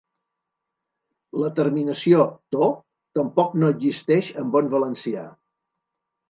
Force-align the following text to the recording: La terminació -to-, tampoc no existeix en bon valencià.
La 1.41 1.51
terminació 1.59 2.23
-to-, 2.29 2.71
tampoc 3.19 3.53
no 3.65 3.71
existeix 3.75 4.31
en 4.45 4.49
bon 4.57 4.73
valencià. 4.73 5.29